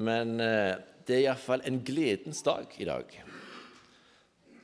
[0.00, 3.10] Men eh, det er iallfall en gledens dag i dag.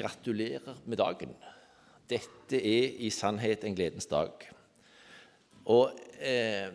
[0.01, 1.35] Gratulerer med dagen.
[2.09, 4.47] Dette er i sannhet en gledens dag.
[5.69, 5.93] Og
[6.25, 6.71] eh,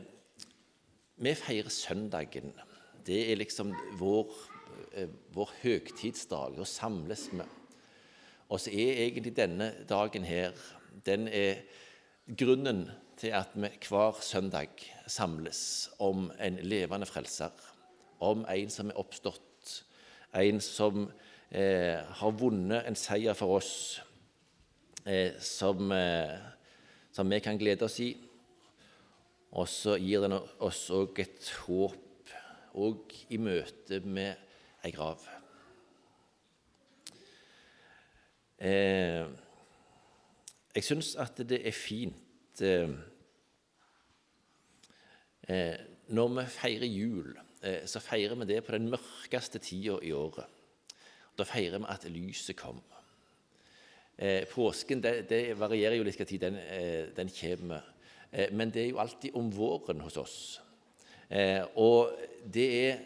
[1.22, 2.54] vi feirer søndagen.
[3.08, 4.30] Det er liksom vår,
[4.94, 6.60] eh, vår høgtidsdag.
[6.60, 7.50] Da samles vi.
[8.52, 10.54] Og så er egentlig denne dagen her
[11.08, 11.64] den er
[12.38, 17.71] grunnen til at vi hver søndag samles om en levende frelser
[18.22, 19.74] om en som er oppstått,
[20.38, 21.10] en som
[21.52, 23.74] eh, har vunnet en seier for oss,
[25.06, 26.38] eh, som, eh,
[27.12, 28.14] som, vi kan glede oss i.
[29.52, 32.32] Og så gir den oss òg et håp,
[32.72, 34.38] òg i møte med
[34.86, 35.26] ei grav.
[38.62, 39.26] Eh,
[40.72, 42.92] jeg syns at det er fint eh,
[45.50, 45.80] eh,
[46.14, 50.50] når vi feirer jul så feirer vi det på den mørkeste tida i året.
[51.38, 52.82] Da feirer vi at lyset kom.
[54.22, 57.88] Eh, påsken det, det varierer jo litt hva tid den, eh, den kommer.
[58.56, 60.36] Men det er jo alltid om våren hos oss.
[61.84, 62.14] Og
[62.48, 63.02] det er,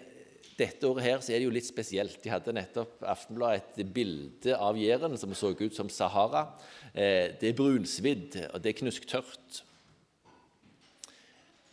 [0.53, 2.19] dette året her så er det jo litt spesielt.
[2.21, 6.43] De hadde nettopp Aftenbladet et bilde av Jæren som så ut som Sahara.
[6.93, 9.63] Det er brunsvidd, og det er knusktørt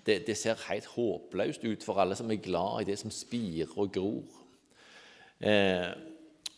[0.07, 3.71] det, det, ser helt håpløst ut for alle som er glad i det som spirer
[3.79, 4.41] og gror.
[5.43, 5.91] Eh,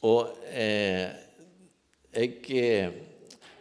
[0.05, 1.09] og eh,
[2.13, 2.91] jeg, eh,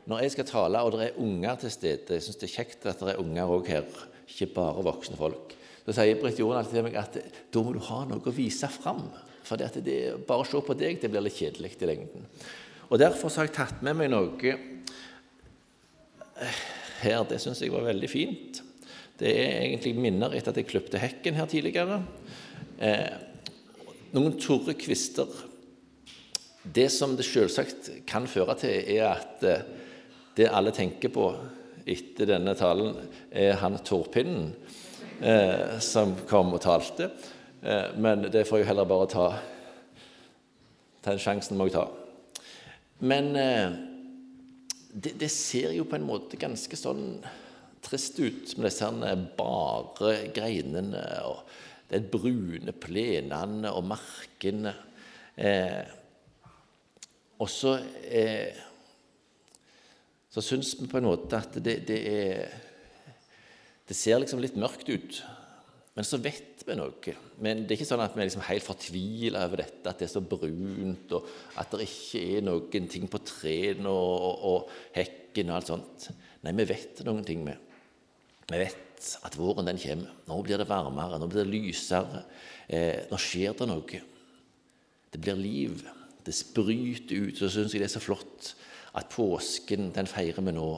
[0.06, 2.88] Når jeg skal tale, og det er unger til stede Jeg syns det er kjekt
[2.92, 3.86] at det er unger òg her,
[4.28, 5.56] ikke bare voksne folk.
[5.86, 7.16] Så sier Britt Jorunn til meg at
[7.52, 9.06] da må du ha noe å vise fram.
[9.44, 12.28] For det, det, bare å se på deg det blir litt kjedelig i lengden.
[12.90, 14.54] Og Derfor har jeg tatt med meg noe
[17.04, 17.26] her.
[17.28, 18.64] Det syns jeg var veldig fint.
[19.20, 22.00] Det er egentlig minner etter at jeg kløpte hekken her tidligere.
[22.82, 23.12] Eh,
[24.16, 25.30] noen torre kvister.
[26.64, 29.66] Det som det selvsagt kan føre til, er at eh,
[30.38, 31.28] det alle tenker på
[31.86, 32.96] etter denne talen,
[33.30, 34.54] er han Torpinnen
[35.22, 37.12] eh, som kom og talte.
[37.62, 39.28] Eh, men det får jeg heller bare ta.
[41.06, 41.86] Den sjansen må jeg ta.
[43.04, 43.78] Men eh,
[44.94, 47.20] det, det ser jo på en måte ganske sånn
[47.94, 48.90] trist ut med disse
[49.38, 51.44] bare greinene og
[51.92, 54.74] de brune plenene og markene.
[55.38, 55.84] Eh,
[57.42, 57.78] og så
[58.10, 58.64] eh,
[60.34, 62.54] så syns vi på en måte at det, det, er
[63.86, 65.20] Det ser liksom litt mørkt ut.
[65.94, 67.14] Men så vet vi noe.
[67.44, 70.08] Men det er ikke sånn at vi er liksom helt fortvila over dette, at det
[70.08, 71.28] er så brunt, og
[71.62, 76.08] at det ikke er noen ting på trærne og, og, og, hekken og alt sånt.
[76.42, 77.73] Nei, vi vet noen ting, med.
[78.50, 80.12] Vi vet at våren den kommer.
[80.28, 82.24] Nå blir det varmere, nå blir det lysere.
[82.68, 84.02] Eh, nå skjer det noe.
[85.14, 85.84] Det blir liv.
[86.24, 87.38] Det spryter ut.
[87.40, 88.54] Så syns jeg det er så flott
[88.94, 90.72] at påsken den feirer vi nå.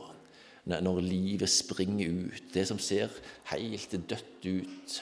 [0.65, 2.49] Når livet springer ut.
[2.53, 3.13] Det som ser
[3.51, 4.97] helt dødt ut,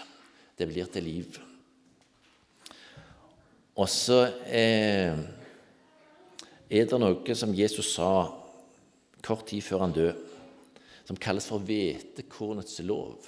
[0.60, 1.40] det blir til liv.
[3.80, 5.16] Og så eh,
[6.70, 8.28] er det noe som Jesus sa
[9.24, 10.33] kort tid før han døde
[11.08, 13.28] som kalles for hvetekornets lov.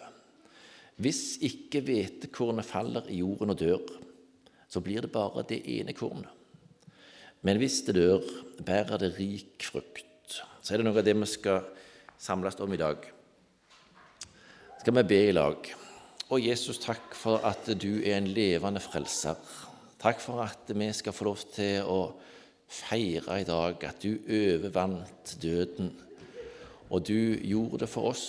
[0.96, 3.96] Hvis ikke hvetekornet faller i jorden og dør,
[4.72, 6.32] så blir det bare det ene kornet.
[7.46, 8.24] Men hvis det dør,
[8.66, 10.40] bærer det rik frukt.
[10.62, 11.68] Så er det noe av det vi skal
[12.18, 13.04] samles om i dag.
[14.82, 15.68] Skal vi be i lag.
[16.26, 19.38] Å Jesus, takk for at du er en levende frelser.
[20.02, 22.00] Takk for at vi skal få lov til å
[22.66, 25.92] feire i dag at du overvant døden
[26.90, 28.28] og du gjorde det for oss.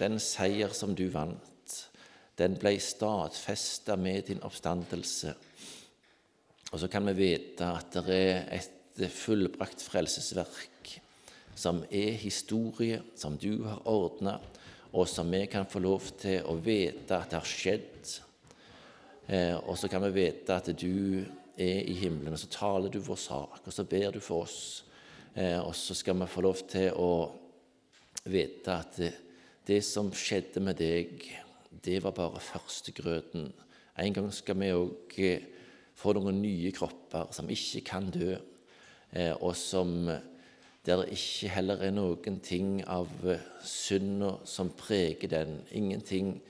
[0.00, 1.76] Den seier som du vant,
[2.40, 5.34] den ble stadfesta med din oppstandelse.
[6.70, 10.94] Og så kan vi vite at det er et fullbrakt frelsesverk
[11.60, 14.38] som er historie, som du har ordna,
[14.92, 18.14] og som vi kan få lov til å vite at det har skjedd.
[19.26, 21.20] Eh, og så kan vi vite at du
[21.60, 24.60] er i himmelen, og så taler du vår sak, og så ber du for oss.
[25.34, 27.10] Eh, og så skal vi få lov til å
[28.30, 29.12] vite at det,
[29.66, 31.22] det som skjedde med deg,
[31.70, 33.50] det var bare førstegrøten.
[34.00, 35.46] En gang skal vi òg eh,
[36.00, 38.34] få noen nye kropper som ikke kan dø,
[39.14, 40.08] eh, og som,
[40.86, 43.10] der det ikke heller er noen ting av
[43.62, 45.60] synda som preger den.
[45.70, 46.40] Ingenting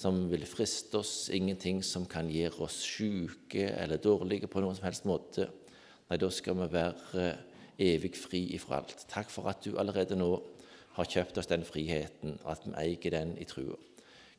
[0.00, 4.88] som vil friste oss, ingenting som kan gjøre oss syke eller dårlige på noen som
[4.88, 5.50] helst måte.
[6.08, 7.26] Nei, da skal vi være
[7.80, 9.06] evig fri ifra alt.
[9.10, 10.34] Takk for at du allerede nå
[10.96, 13.78] har kjøpt oss den friheten, at vi eier den i trua.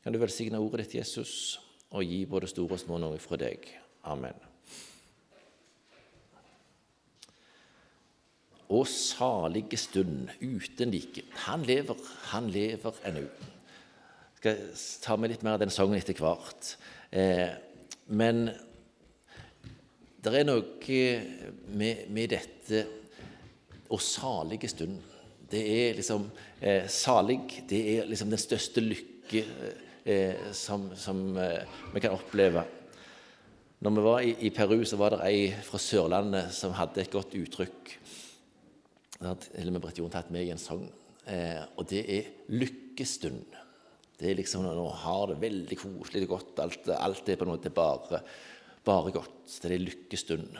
[0.02, 1.60] Kan du velsigne ordet ditt, Jesus,
[1.92, 3.66] og gi både store og små noe fra deg.
[4.08, 4.38] Amen.
[8.72, 11.26] Og salige stund uten like.
[11.46, 11.98] Han lever,
[12.32, 13.26] han lever ennå.
[14.40, 14.62] Skal
[15.04, 16.72] ta med litt mer av den sangen etter hvert.
[17.12, 17.52] Eh,
[18.08, 18.48] men
[20.24, 20.96] det er noe
[21.68, 22.86] med, med dette
[23.92, 24.98] og salige stund.
[25.52, 26.24] Det er liksom
[26.60, 29.42] eh, Salig det er liksom den største lykke
[30.04, 32.64] eh, som, som eh, vi kan oppleve.
[33.82, 37.12] Når vi var i, i, Peru, så var det ei fra Sørlandet som hadde et
[37.12, 37.96] godt uttrykk.
[39.18, 40.86] Det hadde til med Jon tatt med i en sang.
[41.26, 43.58] Eh, og det er 'lykkestund'.
[44.18, 46.58] Det er liksom Nå har det veldig koselig og godt.
[46.62, 48.22] Alt, alt er på en måte bare,
[48.84, 49.58] bare godt.
[49.62, 50.58] Det er lykkestund.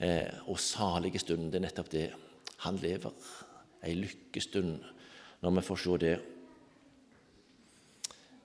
[0.00, 1.52] Eh, og salige stund.
[1.52, 2.08] Det er nettopp det.
[2.64, 3.12] Han lever
[3.84, 4.78] ei lykkestund
[5.44, 6.14] når vi får se det.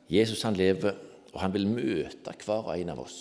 [0.09, 0.97] Jesus han lever,
[1.33, 3.19] og han vil møte hver og en av oss.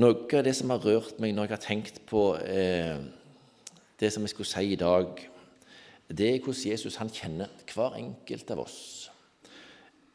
[0.00, 3.00] Noe av det som har rørt meg når jeg har tenkt på eh,
[4.00, 5.18] det som jeg skulle si i dag,
[6.10, 8.80] det er hvordan Jesus han kjenner hver enkelt av oss.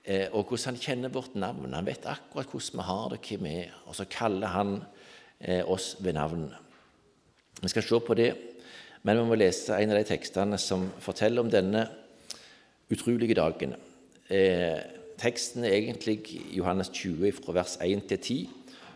[0.06, 1.74] Eh, og hvordan han kjenner vårt navn.
[1.74, 3.78] Han vet akkurat hvordan vi har det, hvem vi er.
[3.86, 4.76] Og så kaller han
[5.40, 6.50] eh, oss ved navn.
[7.62, 8.32] Vi skal se på det
[9.06, 11.86] men vi må lese en av de tekstene som forteller om denne
[12.90, 13.76] utrolige dagen.
[14.34, 14.82] Eh,
[15.22, 16.18] teksten er egentlig
[16.56, 18.50] Johannes 20 fra vers 1 til 10,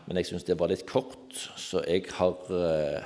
[0.07, 3.05] men jeg syns det var litt kort, så jeg har eh,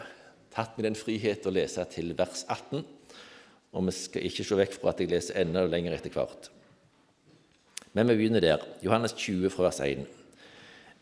[0.55, 2.85] tatt meg den frihet å lese til vers 18.
[3.73, 6.51] Og vi skal ikke se vekk fra at jeg leser enda lenger etter hvert.
[7.93, 8.63] Men vi begynner der.
[8.85, 10.05] Johannes 20 fra vers 1.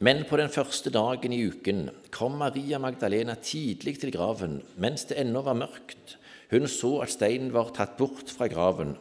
[0.01, 5.19] Men på den første dagen i uken kom Maria Magdalena tidlig til graven mens det
[5.21, 6.15] ennå var mørkt.
[6.49, 8.95] Hun så at steinen var tatt bort fra graven.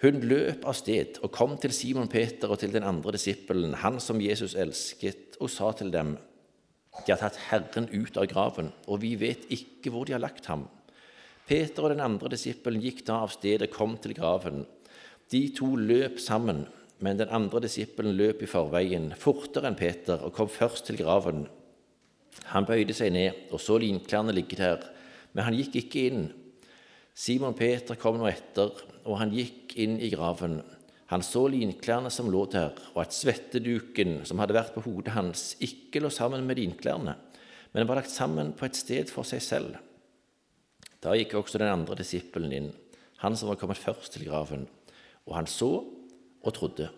[0.00, 4.00] Hun løp av sted og kom til Simon Peter og til den andre disippelen, han
[4.00, 6.16] som Jesus elsket, og sa til dem:"
[7.04, 10.46] De har tatt Herren ut av graven, og vi vet ikke hvor de har lagt
[10.46, 10.68] ham.
[11.46, 14.64] Peter og den andre disippelen gikk da av sted og kom til graven.
[15.30, 16.64] De to løp sammen
[17.02, 21.46] men den andre disippelen løp i forveien, fortere enn Peter, og kom først til graven.
[22.52, 24.82] Han bøyde seg ned og så linklærne ligge der,
[25.34, 26.24] men han gikk ikke inn.
[27.14, 28.72] Simon Peter kom nå etter,
[29.04, 30.60] og han gikk inn i graven.
[31.12, 35.52] Han så linklærne som lå der, og at svetteduken som hadde vært på hodet hans,
[35.62, 37.16] ikke lå sammen med linklærne,
[37.74, 39.76] men var lagt sammen på et sted for seg selv.
[41.04, 42.70] Da gikk også den andre disippelen inn,
[43.20, 44.64] han som var kommet først til graven,
[45.28, 45.70] og han så
[46.44, 46.90] og trodde.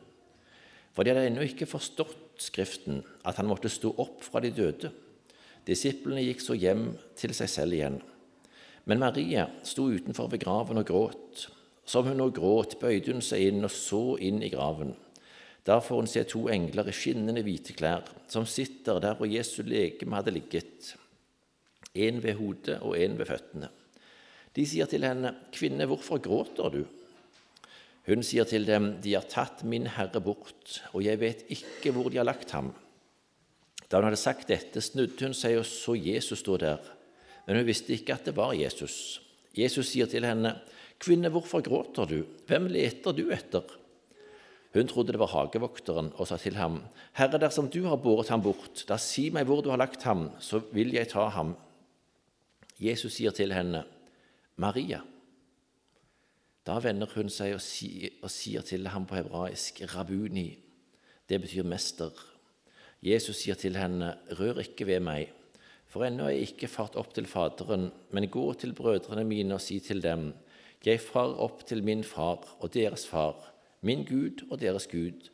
[0.95, 4.91] For de hadde ennå ikke forstått Skriften, at han måtte stå opp fra de døde.
[5.65, 7.97] Disiplene gikk så hjem til seg selv igjen.
[8.85, 11.47] Men Maria sto utenfor ved graven og gråt.
[11.89, 14.93] Som hun nå gråt, bøyde hun seg inn og så inn i graven.
[15.67, 19.65] Der får hun se to engler i skinnende hvite klær, som sitter der hvor Jesu
[19.67, 20.93] legeme hadde ligget,
[21.97, 23.73] en ved hodet og en ved føttene.
[24.55, 26.87] De sier til henne, 'Kvinne, hvorfor gråter du?'
[28.07, 32.11] Hun sier til dem, De har tatt min Herre bort, og jeg vet ikke hvor
[32.11, 32.71] de har lagt ham.
[33.91, 36.83] Da hun hadde sagt dette, snudde hun seg og så Jesus stå der,
[37.47, 39.21] men hun visste ikke at det var Jesus.
[39.57, 40.57] Jesus sier til henne,
[41.03, 42.21] Kvinne, hvorfor gråter du?
[42.49, 43.67] Hvem leter du etter?
[44.77, 46.83] Hun trodde det var hagevokteren og sa til ham,
[47.17, 50.31] Herre, dersom du har båret ham bort, da si meg hvor du har lagt ham,
[50.41, 51.55] så vil jeg ta ham.
[52.81, 53.85] Jesus sier til henne,
[54.61, 55.01] Maria.
[56.67, 60.59] Da vender hun seg og sier, og sier til ham på hebraisk 'rabuni'.
[61.29, 62.11] Det betyr mester.
[63.03, 65.31] Jesus sier til henne, 'Rør ikke ved meg,
[65.87, 69.61] for ennå er jeg ikke fart opp til Faderen,' 'men gå til brødrene mine og
[69.61, 70.35] si til dem:"
[70.85, 75.31] 'Jeg far opp til min far og deres far, min Gud og deres Gud.'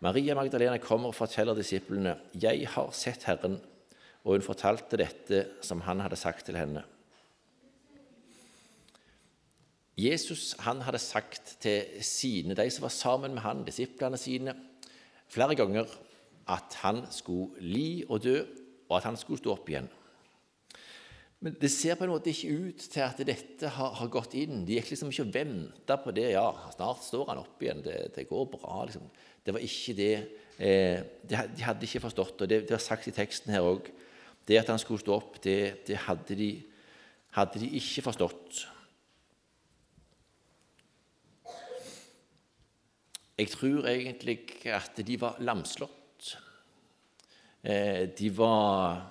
[0.00, 3.60] Maria Magdalena kommer og forteller disiplene, 'Jeg har sett Herren',
[4.24, 6.84] og hun fortalte dette som han hadde sagt til henne.
[9.96, 14.56] Jesus han hadde sagt til sine, de som var sammen med han, disiplene sine,
[15.30, 15.90] flere ganger
[16.50, 18.40] at han skulle li og dø,
[18.88, 19.86] og at han skulle stå opp igjen.
[21.44, 24.62] Men det ser på en måte ikke ut til at dette har, har gått inn.
[24.64, 26.30] De gikk liksom ikke og venta på det.
[26.32, 27.82] Ja, snart står han opp igjen.
[27.84, 28.86] Det, det går bra.
[28.88, 29.04] liksom.
[29.44, 30.12] Det var ikke det
[30.56, 33.90] eh, de, de, hadde ikke forstått, og det, det var sagt i teksten her òg.
[34.48, 36.48] Det at han skulle stå opp, det, det hadde, de,
[37.36, 38.64] hadde de ikke forstått.
[43.34, 44.38] Jeg tror egentlig
[44.70, 46.36] at de var lamslått.
[47.64, 49.10] Eh, de var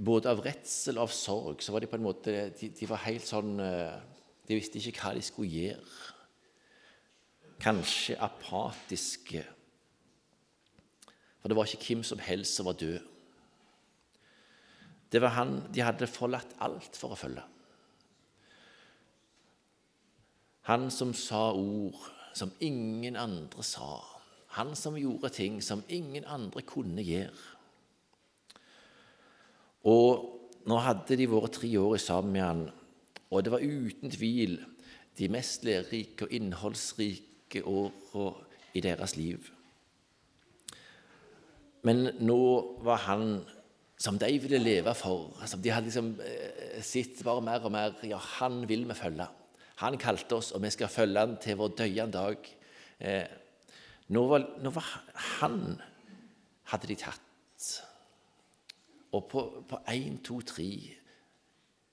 [0.00, 3.26] Både av redsel og av sorg så var de på en måte De, var helt
[3.28, 4.00] sånn eh,
[4.48, 5.84] De visste ikke hva de skulle gjøre.
[7.60, 9.44] Kanskje apatiske
[11.40, 12.98] For det var ikke hvem som helst som var død.
[15.10, 17.46] Det var han de hadde forlatt alt for å følge.
[20.68, 21.96] Han som sa ord
[22.36, 24.00] som ingen andre sa.
[24.58, 27.56] Han som gjorde ting som ingen andre kunne gjøre.
[29.88, 30.26] Og
[30.68, 32.66] nå hadde de vært tre år sammen med han,
[33.30, 34.58] og det var uten tvil
[35.18, 38.26] de mest lærerike og innholdsrike åra
[38.76, 39.48] i deres liv.
[41.86, 42.40] Men nå
[42.84, 43.40] var han
[44.00, 47.96] som de ville leve for, som de hadde liksom eh, sett bare mer og mer
[48.08, 49.26] Ja, han vil vi følge.
[49.80, 52.50] Han kalte oss, og vi skal følge han til vår døyende dag.
[53.00, 53.26] Eh,
[54.12, 54.88] nå, var, nå var
[55.40, 55.60] han
[56.72, 57.68] hadde de tatt.
[59.16, 60.70] Og på én, to, tre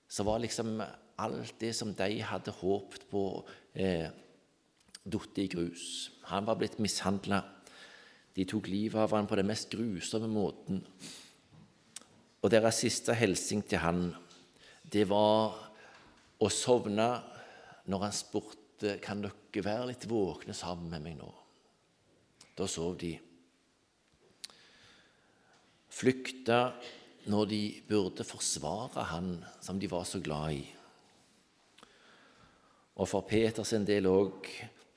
[0.08, 0.78] så var liksom
[1.18, 3.24] alt det som de hadde håpet på,
[3.74, 4.08] eh,
[5.08, 6.10] falt i grus.
[6.28, 7.42] Han var blitt mishandla.
[8.34, 10.84] De tok livet av han på den mest grusomme måten.
[12.42, 14.14] Og deres siste hilsen til han,
[14.84, 15.56] det var
[16.38, 17.08] å sovne
[17.88, 21.28] når han spurte kan dere være litt våkne sammen med meg nå.
[22.58, 23.12] Da sov de.
[25.98, 26.60] Flykta
[27.28, 29.32] når de burde forsvare han
[29.64, 30.64] som de var så glad i.
[32.98, 34.46] Og for Peters en del òg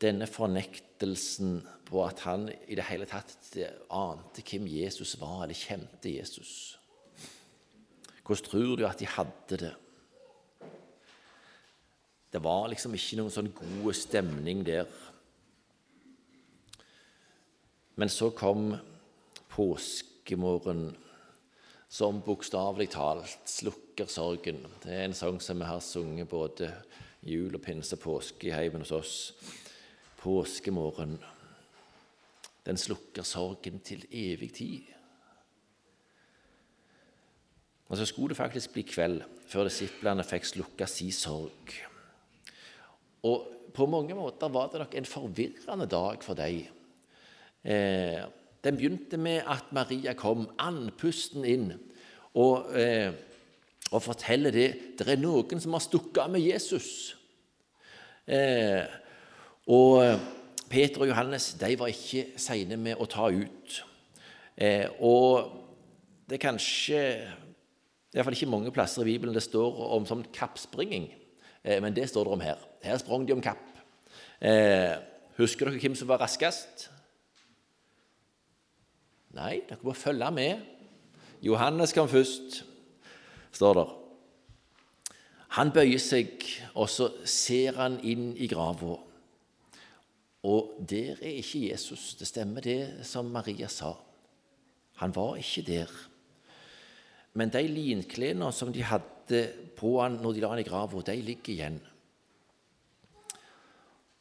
[0.02, 3.52] denne fornektelsen på at han i det hele tatt
[3.94, 6.54] ante hvem Jesus var, eller kjente Jesus.
[8.26, 9.74] Hvordan tror du at de hadde det?
[12.32, 14.88] Det var liksom ikke noen sånn god stemning der.
[18.00, 18.72] Men så kom
[19.52, 20.94] påskemorgen,
[21.92, 24.64] som bokstavelig talt slukker sorgen.
[24.80, 26.72] Det er en sang som vi har sunget både
[27.28, 29.16] jul og pinse og påske i heimen hos oss.
[30.22, 31.18] Påskemorgen.
[32.64, 34.88] Den slukker sorgen til evig tid.
[37.92, 41.91] Og så skulle det faktisk bli kveld før disiplene fikk slukka si sorg.
[43.28, 46.63] Og på mange måter var det nok en forvirrende dag for dem.
[47.63, 48.22] Eh,
[48.63, 51.72] den begynte med at Maria kom andpusten inn
[52.34, 53.12] og, eh,
[53.92, 57.16] og forteller det det er noen som har stukket av med Jesus.
[58.28, 58.86] Eh,
[59.68, 60.20] og
[60.70, 63.82] Peter og Johannes de var ikke seine med å ta ut.
[64.58, 65.51] Eh, og
[66.30, 67.01] det er kanskje
[68.12, 71.21] det er iallfall ikke mange plasser i Bibelen det står om sånn kappspringing, eh,
[71.63, 72.62] men det står det om her.
[72.84, 73.62] Her sprang de om kapp.
[74.41, 74.96] Eh,
[75.38, 76.88] husker dere hvem som var raskest?
[79.38, 80.63] Nei, dere må følge med.
[81.41, 82.63] Johannes kom først,
[83.53, 83.88] står det.
[85.58, 86.44] Han bøyer seg,
[86.80, 88.98] og så ser han inn i grava.
[90.48, 92.13] Og der er ikke Jesus.
[92.18, 93.94] Det stemmer, det som Maria sa.
[95.01, 95.91] Han var ikke der.
[97.34, 99.21] Men de linklærne som de hadde
[99.78, 101.80] på han når de la han i grava, de ligger igjen.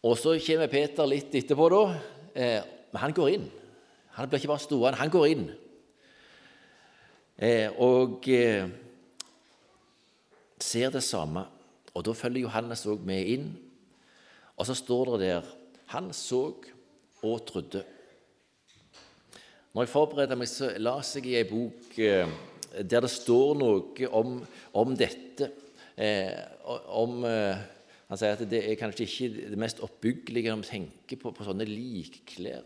[0.07, 1.83] Og så kommer Peter litt etterpå, da.
[2.33, 3.49] Eh, men han går inn.
[4.17, 5.45] Han blir ikke bare stående, han går inn.
[7.41, 8.69] Eh, og eh,
[10.61, 11.45] ser det samme.
[11.95, 13.49] Og da følger Johannes òg med inn.
[14.57, 15.57] Og så står det der
[15.91, 16.55] Han så
[17.23, 17.83] og trodde.
[19.75, 22.31] Når jeg forbereder meg, så las jeg i ei bok eh,
[22.71, 24.41] der det står noe om,
[24.79, 25.51] om dette.
[25.97, 26.35] Eh,
[26.95, 27.69] om eh,
[28.11, 31.45] Han sier at det er kanskje ikke det mest oppbyggelige når vi tenker på, på
[31.47, 32.65] sånne likklær.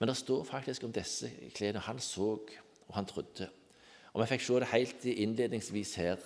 [0.00, 1.82] Men det står faktisk om disse klærne.
[1.84, 2.38] Han så,
[2.88, 3.50] og han trodde.
[4.14, 6.22] Og Vi fikk se det helt innledningsvis her,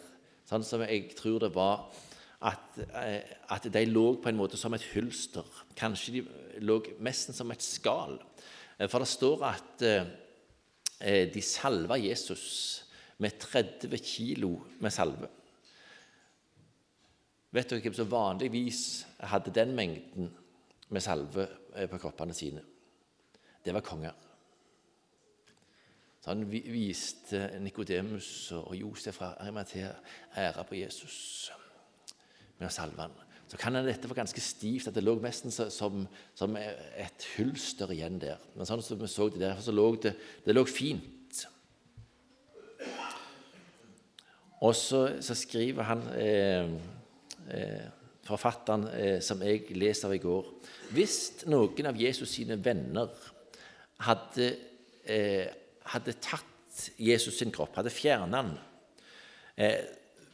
[0.46, 1.88] sånn som jeg tror det var
[2.46, 5.48] at, eh, at de lå på en måte som et hylster.
[5.74, 6.22] Kanskje de
[6.62, 8.20] lå nesten som et skall.
[8.78, 10.06] Eh, for det står at Eh,
[11.04, 12.44] de salva Jesus
[13.18, 15.28] med 30 kilo med salve.
[17.54, 18.80] Vet dere hvem som vanligvis
[19.30, 20.30] hadde den mengden
[20.90, 21.46] med salve
[21.76, 22.62] eh, på kroppene sine?
[23.64, 24.14] Det var konger.
[26.20, 29.92] Så han viste Nikodemus og Josef fra Arimathea
[30.40, 31.52] ære på Jesus
[32.58, 33.14] med å salve han
[33.54, 36.00] så kan en dette var ganske stivt, at det lå nesten som,
[36.34, 38.40] som et hylster igjen der.
[38.56, 40.10] Men sånn som vi så det der, så lå det,
[40.42, 41.44] det lå fint.
[44.58, 46.72] Og så, så skriver han eh,
[47.54, 47.86] eh,
[48.26, 50.50] forfatteren eh, som jeg leser av i går
[50.96, 53.14] Hvis noen av Jesus sine venner
[54.08, 54.50] hadde,
[55.06, 55.46] eh,
[55.94, 58.52] hadde tatt Jesus sin kropp, hadde fjernet den,
[59.62, 59.78] eh,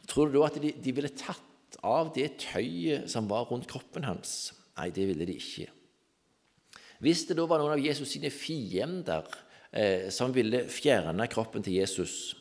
[0.09, 1.50] tror du da at de, de ville tatt
[1.87, 4.51] av det tøyet som var rundt kroppen hans?
[4.77, 5.69] Nei, det ville de ikke.
[7.01, 9.25] Hvis det da var noen av Jesus sine fiender
[9.73, 12.35] eh, som ville fjerne kroppen til Jesus,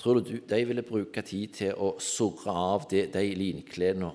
[0.00, 4.10] tror du de ville bruke tid til å surre av de, de linklærne?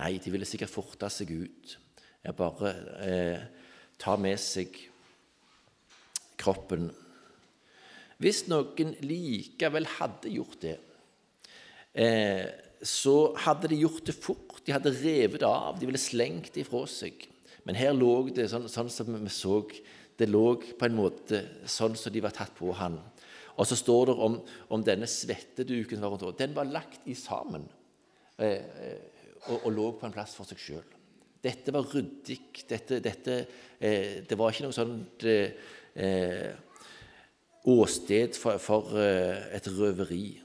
[0.00, 1.76] Nei, de ville sikkert forte seg ut.
[2.24, 2.72] Jeg bare
[3.04, 3.44] eh,
[4.00, 4.72] ta med seg
[6.40, 6.88] kroppen.
[8.22, 10.76] Hvis noen likevel hadde gjort det,
[11.92, 12.46] eh,
[12.82, 14.60] så hadde de gjort det fort.
[14.66, 17.28] De hadde revet det av, de ville slengt det ifra seg.
[17.66, 19.62] Men her lå det sånn, sånn som vi så
[20.18, 22.98] Det lå på en måte sånn som de var tatt på han.
[23.56, 24.36] Og så står det om,
[24.68, 27.64] om denne svetteduken som var rundt Den var lagt i sammen
[28.38, 28.98] eh, eh,
[29.48, 30.84] og, og, lå på en plass for seg sjøl.
[31.42, 32.38] Dette var ryddig.
[32.68, 33.38] Dette, dette
[33.80, 35.56] eh, Det var ikke noe sånt eh,
[35.94, 36.52] eh
[37.62, 40.40] åsted for, for eh, et røveri.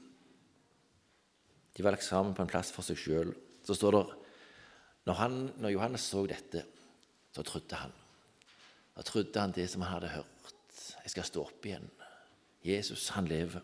[1.78, 3.30] De var lagt sammen på en plass for seg sjøl.
[3.62, 4.04] Så står det
[5.06, 6.64] når, han, når Johannes så dette,
[7.32, 7.94] så trodde han.
[8.98, 10.58] Da trodde han det som han hadde hørt.
[11.04, 11.86] Jeg skal stå opp igjen.
[12.66, 13.62] Jesus, han lever.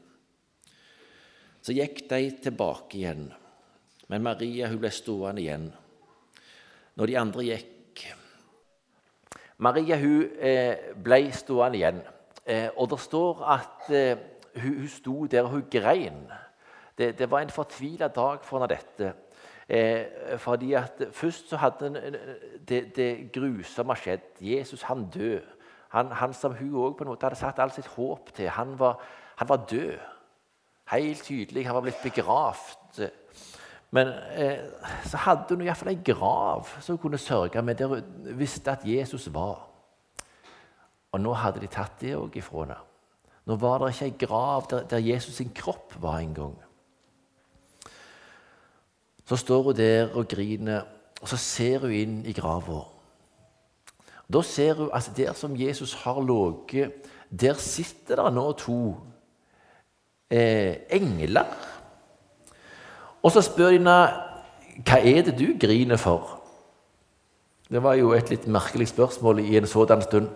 [1.64, 3.26] Så gikk de tilbake igjen,
[4.12, 5.66] men Maria hun ble stående igjen.
[6.94, 7.71] Når de andre gikk
[9.64, 12.00] Maria hun eh, ble stående igjen,
[12.44, 14.25] eh, og det står at eh,
[14.61, 16.25] hun, sto der og hun grein.
[16.99, 19.15] Det, det var en fortvila dag for henne, dette.
[19.69, 22.19] Eh, fordi at Først så hadde
[22.69, 24.21] det, det grusomme skjedd.
[24.41, 25.41] Jesus han død.
[25.89, 28.49] Han, han som hun òg hadde satt alt sitt håp til.
[28.49, 29.01] Han var,
[29.37, 29.99] han var, død.
[30.91, 31.67] Helt tydelig.
[31.67, 33.11] Han var blitt begravd.
[33.91, 34.59] Men eh,
[35.07, 38.83] så hadde hun iallfall ei grav som hun kunne sørge med, der hun visste at
[38.85, 39.69] Jesus var.
[41.13, 42.79] Og nå hadde de tatt det òg ifra henne.
[43.47, 46.57] Nå var det ikke ei grav der, der Jesus sin kropp var engang.
[49.25, 50.85] Så står hun der og griner,
[51.21, 52.83] og så ser hun inn i grava.
[54.33, 56.93] Da ser hun at der som Jesus har ligget,
[57.31, 58.97] der sitter det nå to
[60.31, 61.49] eh, engler.
[63.23, 63.99] Og så spør de henne
[64.84, 66.41] hva er det du griner for.
[67.71, 70.28] Det var jo et litt merkelig spørsmål i en sådan stund.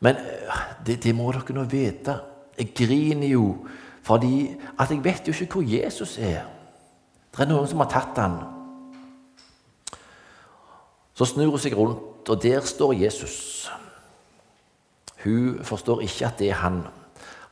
[0.00, 2.18] Men eh, det, det må dere nå vite.
[2.58, 3.66] Jeg griner jo
[4.04, 6.44] fordi at jeg vet jo ikke hvor Jesus er.
[7.34, 8.36] Det er noen som har tatt han.
[11.18, 13.66] Så snur hun seg rundt, og der står Jesus.
[15.24, 16.84] Hun forstår ikke at det er han.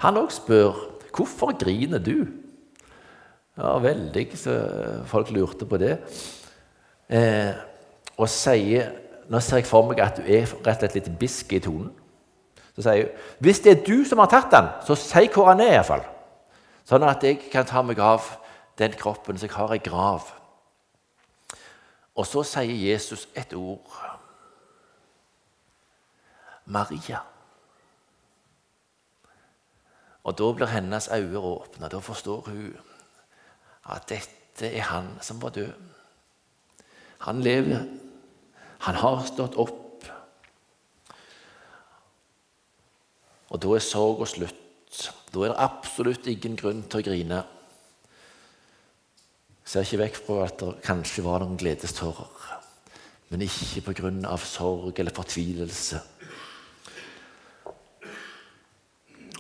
[0.04, 0.78] Han òg spør
[1.12, 2.26] hvorfor griner du?
[3.58, 4.54] Ja, veldig, så
[5.06, 5.98] folk lurte på det.
[7.12, 7.52] Eh,
[8.16, 8.98] og sier
[9.30, 11.92] Nå ser jeg for meg at du er rett og slett litt bisk i tonen.
[12.74, 15.62] Så sier hun hvis det er du som har tatt den, så si hvor han
[15.62, 16.02] er, iallfall.
[16.88, 18.26] Sånn at jeg kan ta meg av
[18.78, 20.30] den kroppen, som jeg har er grav.
[22.14, 23.98] Og så sier Jesus et ord.
[26.64, 27.22] Maria.
[30.24, 31.88] Og da blir hennes øyne åpna.
[31.88, 32.76] Da forstår hun
[33.90, 35.72] at dette er han som var død.
[37.18, 37.86] Han lever.
[38.78, 40.06] Han har stått opp.
[43.50, 45.10] Og da er sorga slutt.
[45.32, 47.42] Da er det absolutt ingen grunn til å grine.
[49.64, 52.56] Ser ikke vekk fra at det kanskje var noen gledestårer,
[53.30, 54.36] men ikke pga.
[54.36, 56.00] sorg eller fortvilelse.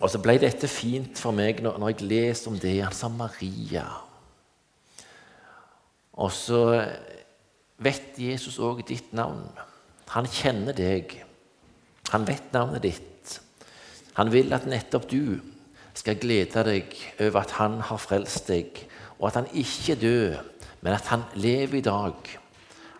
[0.02, 2.80] Og så ble dette fint for meg når, jeg leste om det.
[2.82, 3.84] Han sa Maria.
[6.18, 6.62] Og så
[7.82, 9.44] vet Jesus òg ditt navn.
[10.14, 11.14] Han kjenner deg.
[12.10, 13.38] Han vet navnet ditt.
[14.18, 15.38] Han vil at nettopp du
[15.94, 18.82] skal glede deg over at han har frelst deg
[19.22, 20.34] og at han ikke død,
[20.82, 22.14] men at han lever i dag.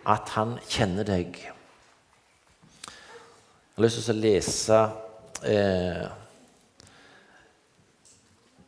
[0.06, 1.34] At han kjenner deg.
[2.86, 4.78] Jeg har lyst til å lese
[5.50, 6.04] eh,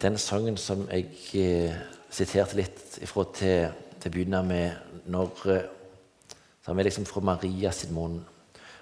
[0.03, 1.07] den sangen som jeg
[1.39, 1.79] eh,
[2.11, 3.71] siterte litt ifra til,
[4.05, 6.35] å begynne med, når, eh,
[6.67, 8.19] som er liksom fra Marias munn.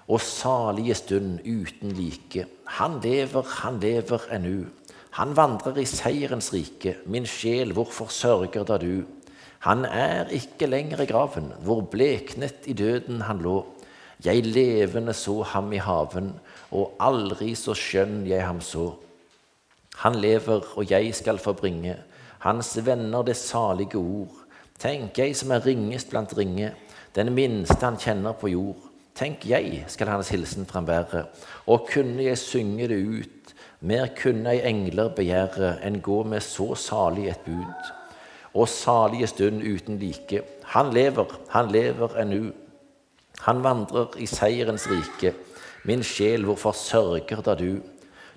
[0.09, 2.47] Og salige stund uten like.
[2.81, 4.65] Han lever, han lever ennu.
[5.13, 6.95] Han vandrer i seierens rike.
[7.05, 9.03] Min sjel, hvorfor sørger da du?
[9.63, 13.61] Han er ikke lenger i graven, hvor bleknet i døden han lå.
[14.25, 16.33] Jeg levende så ham i haven,
[16.71, 18.89] og aldri så skjønn jeg ham så.
[20.01, 21.95] Han lever, og jeg skal forbringe
[22.43, 24.33] hans venner det salige ord.
[24.79, 26.73] Tenk jeg som er ringest blant ringe,
[27.15, 28.89] den minste han kjenner på jord.
[29.15, 31.27] Tenk jeg skal hans hilsen frambære,
[31.69, 33.42] og kunne jeg synge det ut
[33.83, 37.89] mer kunne ei engler begjære enn gå med så salig et bud.
[38.53, 40.43] Og salige stund uten like.
[40.75, 42.53] Han lever, han lever ennu.
[43.43, 45.33] Han vandrer i seierens rike.
[45.83, 47.81] Min sjel, hvorfor sørger da du?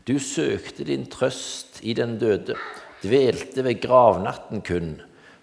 [0.06, 2.56] Du søkte din trøst i den døde,
[3.02, 4.96] dvelte ved gravnatten kun.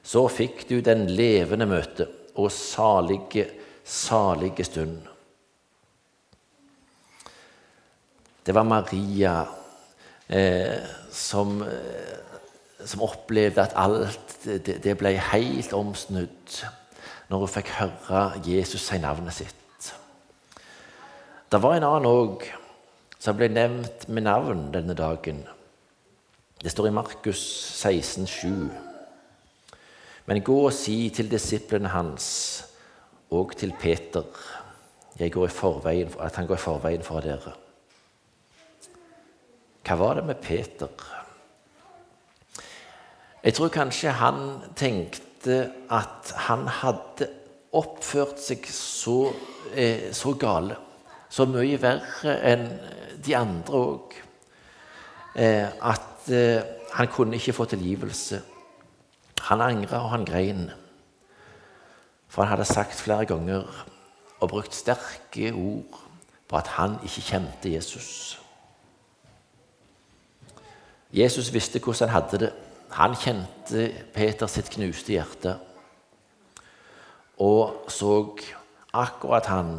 [0.04, 3.48] Så fikk du den levende møte og salige,
[3.84, 5.00] salige stund.
[8.44, 9.63] Det var Maria
[10.34, 10.82] eh,
[11.14, 16.64] som, eh, som, opplevde at alt det, det ble helt omsnudd
[17.30, 19.92] når hun fikk høre Jesus si navnet sitt.
[21.54, 22.48] Det var en annen òg
[23.22, 25.44] som ble nevnt med navn denne dagen.
[26.64, 27.44] Det står i Markus
[27.78, 28.50] 16, 7.
[30.26, 32.26] Men gå og si til disiplene hans
[33.34, 34.26] og til Peter
[35.14, 37.54] at han går i forveien for dere.
[39.84, 40.88] Hva var det med Peter?
[43.44, 44.38] Jeg tror kanskje han
[44.80, 45.58] tenkte
[45.92, 47.28] at han hadde
[47.76, 49.34] oppført seg så,
[49.76, 50.78] eh, så gale,
[51.28, 52.64] så mye verre enn
[53.26, 54.16] de andre òg,
[55.36, 58.40] eh, at eh, han kunne ikke få tilgivelse.
[59.50, 60.70] Han angra og han grein.
[62.30, 63.68] For han hadde sagt flere ganger
[64.40, 66.00] og brukt sterke ord
[66.48, 68.43] på at han ikke kjente Jesus.
[71.14, 72.54] Jesus visste hvordan han hadde det.
[72.98, 75.58] Han kjente Peter sitt knuste hjerte
[77.38, 78.38] og så
[78.94, 79.72] akkurat han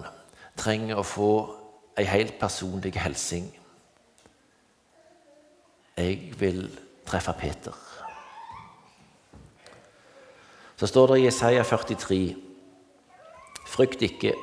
[0.58, 1.30] trenger å få
[1.98, 3.46] ei helt personlig hilsing.
[5.96, 6.66] Jeg vil
[7.06, 7.74] treffe Peter.
[10.76, 12.34] Så står det i Jesaja 43.:
[13.66, 14.34] Frykt ikke,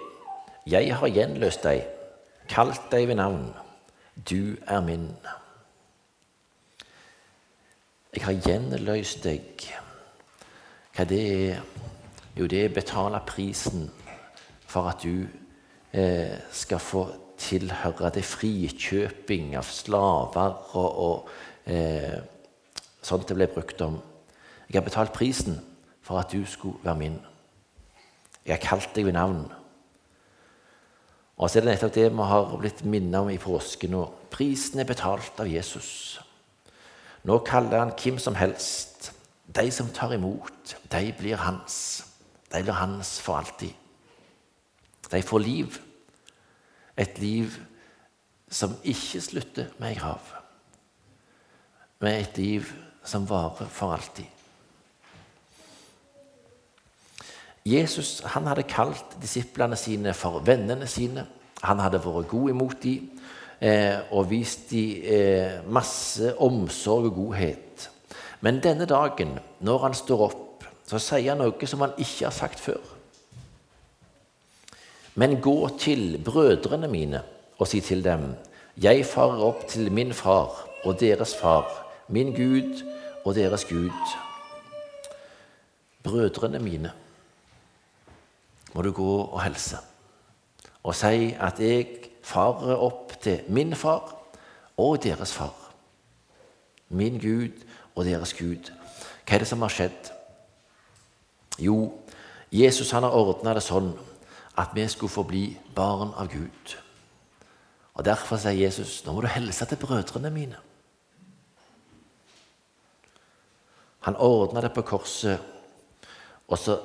[0.65, 1.83] jeg har gjenløst deg,
[2.49, 3.51] kalt deg ved navn,
[4.15, 5.11] du er min.
[8.11, 9.61] Jeg har gjenløst deg.
[10.91, 11.59] Hva det er?
[12.35, 13.85] Jo, det er å betale prisen
[14.67, 15.23] for at du
[15.95, 17.05] eh, skal få
[17.39, 22.17] tilhøre det frikjøping av slaver og, og eh,
[22.99, 23.95] sånt det ble brukt om.
[24.67, 25.61] Jeg har betalt prisen
[26.03, 27.15] for at du skulle være min.
[28.43, 29.45] Jeg har kalt deg ved navn.
[31.39, 34.03] Og så er det nettopp det vi har blitt minnet om i påsken nå.
[34.35, 36.19] Prisen er betalt av Jesus.
[37.23, 39.11] Nå kaller han hvem som helst.
[39.55, 42.05] De som tar imot, de blir hans.
[42.51, 43.73] De blir hans for alltid.
[45.11, 45.81] De får liv.
[46.97, 47.57] Et liv
[48.51, 50.19] som ikke slutter med ei grav,
[52.03, 52.67] men et liv
[53.07, 54.27] som varer for alltid.
[57.65, 61.27] Jesus han hadde kalt disiplene sine for vennene sine.
[61.61, 63.07] Han hadde vært god imot dem
[64.11, 67.89] og vist dem eh, masse omsorg og godhet.
[68.41, 72.33] Men denne dagen, når han står opp, så sier han noe som han ikke har
[72.33, 72.81] sagt før.
[75.15, 77.21] Men gå til brødrene mine
[77.59, 78.33] og si til dem:"
[78.81, 81.67] Jeg farer opp til min far og deres far,
[82.07, 82.81] min Gud
[83.25, 83.91] og deres Gud.
[86.03, 86.91] Brødrene mine
[88.73, 89.77] må du gå og helse
[90.83, 91.87] og si at jeg
[92.25, 94.15] farer opp til min far
[94.77, 95.55] og deres far.
[96.89, 97.63] Min Gud
[97.95, 98.71] og deres Gud.
[99.25, 100.11] Hva er det som har skjedd?
[101.59, 101.91] Jo,
[102.51, 103.93] Jesus han har ordna det sånn
[104.59, 106.75] at vi skulle få bli barn av Gud.
[107.93, 110.59] Og Derfor sier Jesus nå må du helse til brødrene mine.
[114.01, 115.37] Han ordna det på korset,
[116.47, 116.79] og så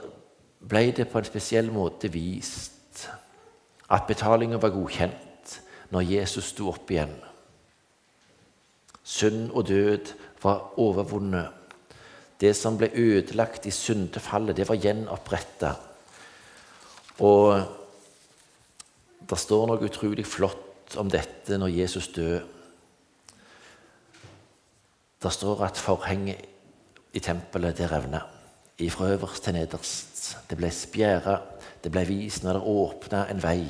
[0.60, 3.06] ble det på en spesiell måte vist
[3.88, 5.22] at betalingen var godkjent
[5.90, 7.14] når Jesus sto opp igjen.
[9.06, 11.52] Synd og død var overvunnet.
[12.40, 15.72] Det som ble ødelagt i syndefallet, det var gjenoppretta.
[17.24, 17.62] Og
[19.26, 22.44] det står noe utrolig flott om dette når Jesus dør.
[25.22, 26.44] Det står at forhenget
[27.16, 28.20] i tempelet det revna,
[28.78, 30.36] ifra øverst til nederst.
[30.50, 31.38] Det ble spjæra,
[31.82, 33.62] det ble vist når det åpna en vei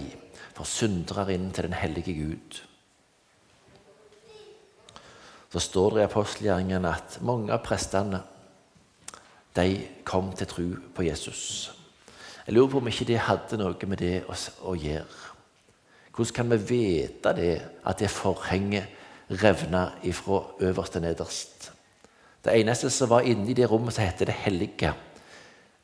[0.57, 2.63] for syndere inn til den hellige Gud.
[5.53, 8.23] Så står det i apostelgjerningen at mange av prestene
[9.57, 9.69] de
[10.05, 10.67] kom til tro
[10.97, 11.45] på Jesus.
[12.47, 15.23] Jeg lurer på om ikke det hadde noe med det å, gjøre.
[16.17, 21.71] Hvordan kan vi vite det, at det forhenget revna ifra øverst til nederst?
[22.45, 24.93] Det eneste som var inne i det rommet som heter Det hellige,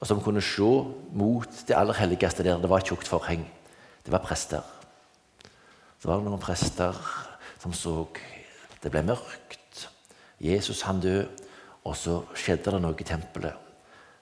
[0.00, 0.70] og som kunne se
[1.12, 3.44] mot det aller helligste der, det var et tjukt forheng
[4.04, 4.62] det var prester.
[5.98, 6.96] Så var det noen prester
[7.62, 8.08] som så
[8.82, 9.88] Det ble mørkt.
[10.42, 11.28] Jesus han død,
[11.84, 13.54] og så skjedde det noe i tempelet.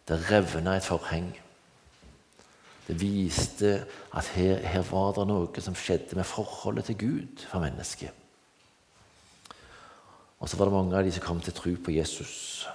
[0.05, 1.31] Det revna et forheng.
[2.85, 7.65] Det viste at her, her, var det noe som skjedde med forholdet til Gud for
[7.65, 8.13] mennesket.
[10.41, 12.67] Og så var det mange av de som kom til tro på Jesus.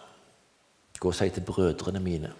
[1.00, 2.34] Gå og si til brødrene mine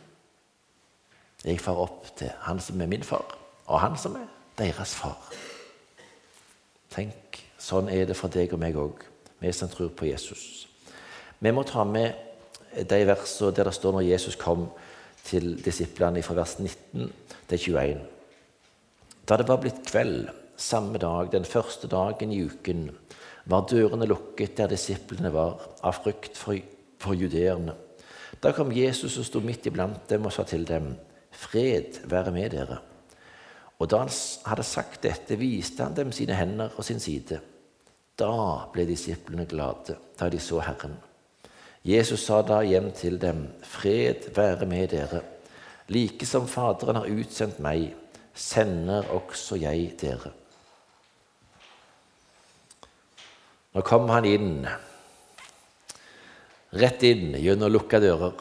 [1.46, 5.20] Jeg far opp til han som er min far, og han som er deres far.
[6.94, 9.04] Tenk, sånn er det for deg og meg òg,
[9.42, 10.66] vi som tror på Jesus.
[11.40, 12.16] Vi må ta med
[12.76, 14.70] de versene der det står når Jesus kom
[15.26, 17.12] til disiplene fra vers 19
[17.50, 18.02] til 21.
[19.26, 22.90] Da det var blitt kveld samme dag, den første dagen i uken,
[23.46, 26.58] var dørene lukket der disiplene var, av frykt for,
[27.02, 27.76] for judeerne.
[28.42, 30.94] Da kom Jesus og sto midt iblant dem og sa til dem,
[31.36, 32.80] Fred være med dere.
[33.80, 34.12] Og da han
[34.48, 37.42] hadde sagt dette, viste han dem sine hender og sin side.
[38.16, 38.32] Da
[38.72, 40.96] ble disiplene glade da de så Herren.
[41.86, 45.22] Jesus sa da hjem til dem, Fred være med dere.
[45.92, 47.92] Like som Faderen har utsendt meg,
[48.34, 50.32] sender også jeg dere.
[53.76, 54.64] Nå kom han inn,
[56.80, 58.40] rett inn gjennom lukka dører.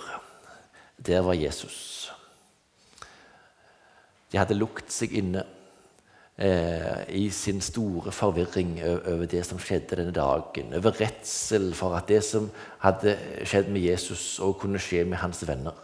[1.04, 2.08] Der var Jesus.
[4.34, 5.44] De hadde lukket seg inne
[6.42, 10.74] eh, i sin store forvirring over det som skjedde denne dagen.
[10.74, 12.48] Over redsel for at det som
[12.82, 13.14] hadde
[13.46, 15.78] skjedd med Jesus, òg kunne skje med hans venner.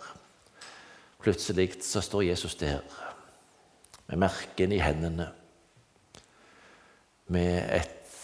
[1.23, 2.83] Plutselig så står Jesus der
[4.11, 5.29] med merkene i hendene,
[7.31, 8.23] med et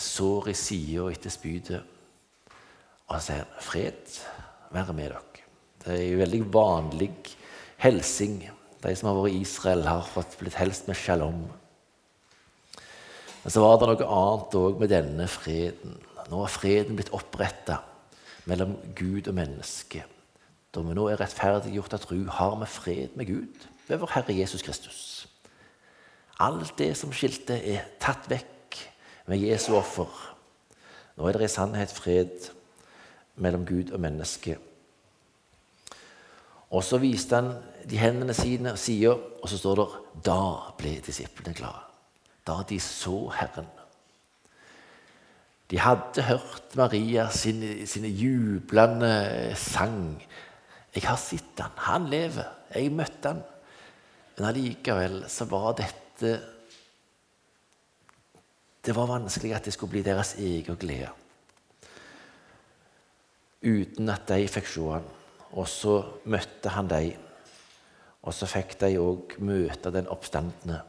[0.00, 1.82] sår i sida etter spydet.
[3.08, 4.22] Og han sier 'fred
[4.72, 5.44] være med dere'.
[5.84, 7.12] Det er en veldig vanlig
[7.76, 8.48] helsing.
[8.82, 11.40] De som har vært i Israel, har fått blitt helst med shalom.
[13.42, 15.96] Men så var det noe annet òg med denne freden.
[16.28, 17.80] Nå har freden blitt oppretta
[18.48, 20.04] mellom Gud og menneske.
[20.74, 24.36] Da vi nå er rettferdiggjort av tro, har vi fred med Gud ved vår Herre
[24.36, 25.00] Jesus Kristus.
[26.38, 28.76] Alt det som skilte, er tatt vekk
[29.26, 30.12] med Jesu offer.
[31.16, 32.50] Nå er det i sannhet fred
[33.40, 34.58] mellom Gud og menneske.
[36.70, 37.52] Og så viste han
[37.88, 39.88] de hendene sine og sier, og så står det
[40.28, 40.40] da
[40.78, 41.84] ble disiplene glade.
[42.44, 43.68] Da de så Herren.
[45.68, 50.22] De hadde hørt Maria sine, sine jublende sang.
[50.94, 52.48] 'Jeg har sett han, han lever.
[52.74, 53.42] Jeg møtte han.'
[54.36, 56.38] Men allikevel så var dette
[58.88, 61.10] det var vanskelig at det skulle bli deres egen glede.
[63.62, 65.08] Uten at de fikk se han.
[65.56, 67.24] Og så møtte han dem.
[68.22, 70.82] Og så fikk de òg møte den oppstandende.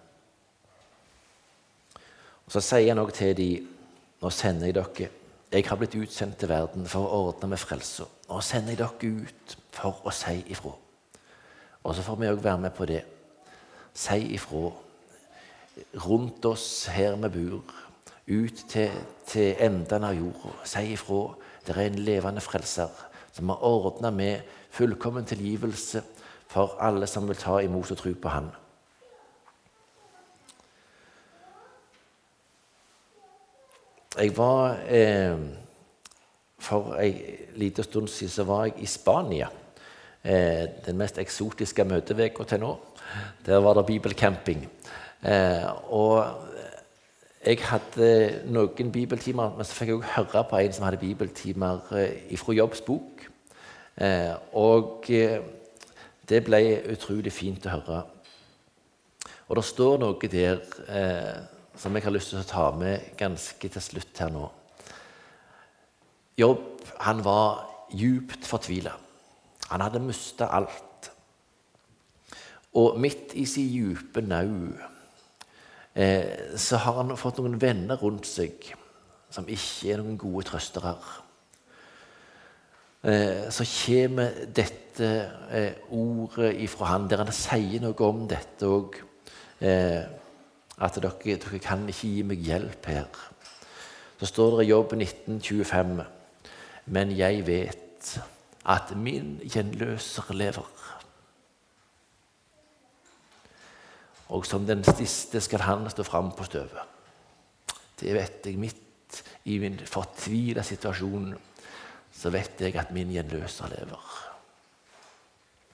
[2.45, 3.67] Og Så sier han òg til dem,
[4.22, 5.10] nå sender jeg dere.
[5.52, 8.06] Jeg har blitt utsendt til verden for å ordne med frelsa.
[8.30, 10.74] Nå sender jeg dere ut for å si ifra.
[11.84, 13.04] Og så får vi òg være med på det.
[13.93, 14.72] Si ifra
[16.06, 17.76] rundt oss her vi bor,
[18.30, 18.91] ut til,
[19.26, 20.52] til enden av jorda.
[20.65, 21.22] Si ifra.
[21.65, 22.89] Det er en levende frelser
[23.39, 26.04] som har ordna med fullkommen tilgivelse
[26.49, 28.49] for alle som vil ta imot og tro på Han.
[34.19, 35.38] Jeg var eh,
[36.60, 37.19] For en
[37.56, 39.47] liten stund siden så var jeg i Spania.
[40.23, 42.73] Eh, den mest eksotiske møteuka til nå.
[43.45, 44.67] Der var det bibelcamping.
[45.23, 46.25] Eh, og
[47.45, 51.80] jeg hadde noen bibeltimer, men så fikk jeg òg høre på en som hadde bibeltimer
[51.95, 53.28] eh, fra Jobbs bok.
[53.99, 55.39] Eh, og eh,
[56.29, 56.62] det ble
[56.93, 58.01] utrolig fint å høre.
[59.49, 61.39] Og det står noe der eh,
[61.79, 64.45] som jeg har lyst til å ta med ganske til slutt her nå.
[66.39, 68.93] Jobb han var djupt fortvila.
[69.69, 71.12] Han hadde mista alt.
[72.79, 74.71] Og midt i sin djupe nau
[75.99, 78.69] Eh, så har han fått noen venner rundt seg
[79.33, 80.93] som ikke er noen gode trøstere.
[83.03, 85.09] Eh, så kommer dette
[85.51, 88.99] eh, ordet ifra han, der han sier noe om dette òg.
[89.59, 93.07] At dere, dere, kan ikke gi meg hjelp her.
[94.19, 95.99] Så står det i Jobb 1925.:
[96.95, 98.13] Men jeg vet
[98.65, 100.67] at min gjenløser lever.
[104.29, 106.83] Og som den siste skal han stå fram på støvet.
[107.99, 108.59] Det vet jeg.
[108.59, 111.33] Midt i min fortvila situasjon
[112.19, 114.08] så vet jeg at min gjenløser lever.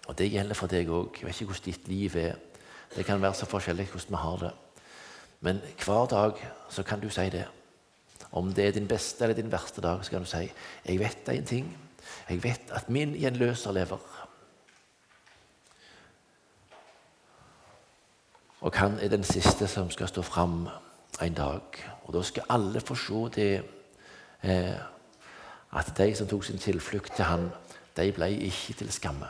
[0.05, 1.17] Og det gjelder for deg òg.
[1.17, 2.35] Jeg vet ikke hvordan ditt liv er.
[2.93, 4.51] Det kan være så forskjellig hvordan vi har det.
[5.41, 7.47] Men hver dag så kan du si det.
[8.31, 10.45] Om det er din beste eller din verste dag, så kan du si
[10.85, 11.77] jeg vet en ting.
[12.29, 13.99] Jeg vet at min gjenløser lever.
[18.61, 20.67] Og han er den siste som skal stå fram
[21.21, 21.61] en dag.
[22.03, 23.63] Og da skal alle få se det
[24.43, 24.94] eh,
[25.75, 27.49] at de som tok sin tilflukt til han,
[27.95, 29.27] de ble ikke til skamme.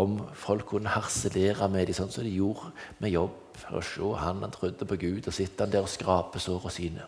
[0.00, 2.72] Om folk kunne harselere med dem sånn som de gjorde
[3.04, 6.40] med jobb, og se han, han trodde på Gud, og sitter han der og skraper
[6.40, 7.04] sårene sine.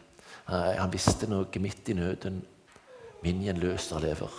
[0.52, 2.42] Han visste noe midt i nøden.
[3.24, 4.34] Min gjenløser lever.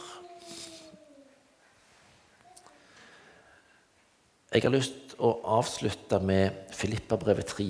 [4.53, 7.65] Jeg har lyst til å avslutte med Filippabrevet 3,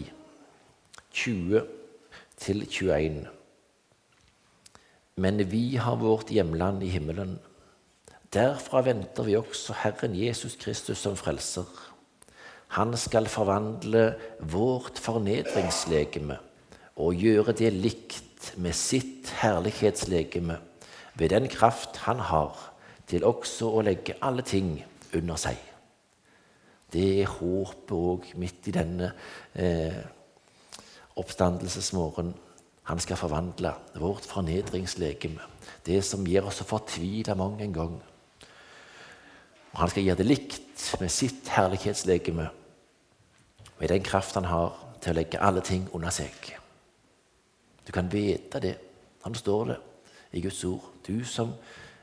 [1.15, 3.35] 20-21.
[5.15, 7.38] Men vi har vårt hjemland i himmelen.
[8.34, 11.69] Derfra venter vi også Herren Jesus Kristus som frelser.
[12.75, 16.36] Han skal forvandle vårt fornedringslegeme
[16.99, 20.58] og gjøre det likt med sitt herlighetslegeme
[21.15, 22.58] ved den kraft han har
[23.08, 24.82] til også å legge alle ting
[25.15, 25.56] under seg.
[26.91, 29.13] Det er håpet òg midt i denne
[29.56, 30.01] eh,
[31.15, 32.34] oppstandelsesmorgen.
[32.86, 35.41] Han skal forvandle vårt fornedringslegeme,
[35.86, 37.95] det som gjør oss så fortvila mang en gang.
[39.74, 42.45] Og han skal gjøre det likt med sitt herlighetslegeme,
[43.80, 46.54] med den kraft han har til å legge alle ting under seg.
[47.86, 48.76] Du kan vite det.
[49.26, 49.80] Han står det
[50.38, 50.86] i Guds ord.
[51.06, 51.54] Du som,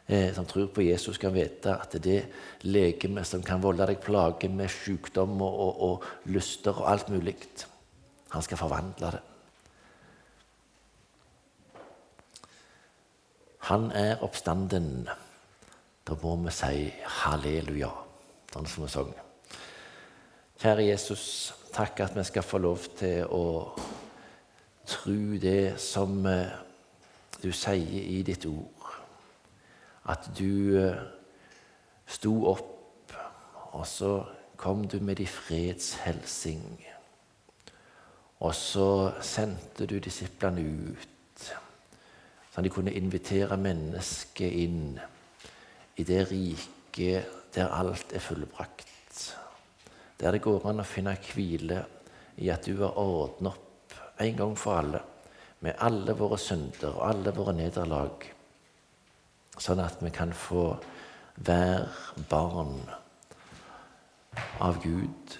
[0.06, 2.26] eh, som tror på Jesus, kan vite at det
[2.62, 7.36] legemet som kan volde deg plage med sykdom og, og, og lyster og alt mulig,
[8.30, 9.20] han skal forvandle det.
[13.68, 15.08] Han er oppstanden.
[16.02, 16.88] Da må vi si
[17.22, 17.90] halleluja,
[18.50, 19.12] sånn som vi sang.
[20.62, 21.24] Kjære Jesus,
[21.74, 23.44] takk at vi skal få lov til å
[24.86, 26.50] tro det som eh,
[27.42, 28.90] du sier i ditt ord.
[30.10, 30.98] At du eh,
[32.06, 33.14] sto opp,
[33.72, 34.16] og så
[34.58, 36.66] kom du med de freds helsing.
[38.42, 41.11] Og så sendte du disiplene ut,
[42.52, 44.98] så de kunne invitere mennesket inn
[45.96, 48.88] i det riket der alt er fullbrakt.
[50.20, 51.80] Der det går an å finne hvile
[52.36, 55.00] i at du har ordnet opp en gang for alle
[55.62, 58.24] med alle våre synder og alle våre nederlag,
[59.54, 60.64] sånn at vi kan få
[61.36, 62.80] være barn
[64.62, 65.36] av Gud.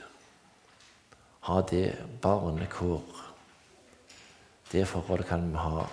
[1.48, 1.88] Ha det
[2.22, 3.02] barnekår.
[4.70, 5.88] Det forholdet kan vi ha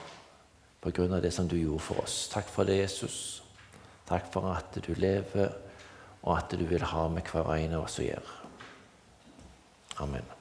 [0.83, 2.29] av det som du gjorde for oss.
[2.31, 3.41] Takk for det, Jesus.
[4.07, 5.53] Takk for at du lever,
[6.23, 8.35] og at du vil ha med hver en av oss å gjøre.
[9.99, 10.38] Amen.